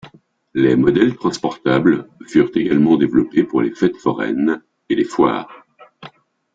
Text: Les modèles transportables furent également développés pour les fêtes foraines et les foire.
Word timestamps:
Les 0.55 0.75
modèles 0.75 1.15
transportables 1.15 2.07
furent 2.25 2.49
également 2.55 2.97
développés 2.97 3.43
pour 3.43 3.61
les 3.61 3.69
fêtes 3.69 3.97
foraines 3.97 4.63
et 4.89 4.95
les 4.95 5.03
foire. 5.03 5.63